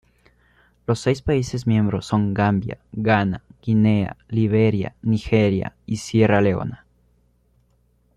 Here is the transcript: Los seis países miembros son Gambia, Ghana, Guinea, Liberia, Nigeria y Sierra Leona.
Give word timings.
Los 0.87 0.99
seis 0.99 1.21
países 1.21 1.67
miembros 1.67 2.07
son 2.07 2.33
Gambia, 2.33 2.79
Ghana, 2.91 3.43
Guinea, 3.61 4.17
Liberia, 4.29 4.95
Nigeria 5.03 5.75
y 5.85 5.97
Sierra 5.97 6.41
Leona. 6.41 6.87